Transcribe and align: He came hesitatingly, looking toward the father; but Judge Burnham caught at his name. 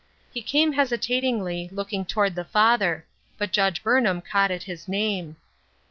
He 0.33 0.41
came 0.41 0.71
hesitatingly, 0.73 1.69
looking 1.71 2.05
toward 2.05 2.33
the 2.33 2.43
father; 2.43 3.05
but 3.37 3.51
Judge 3.53 3.83
Burnham 3.83 4.19
caught 4.19 4.49
at 4.49 4.63
his 4.63 4.87
name. 4.87 5.35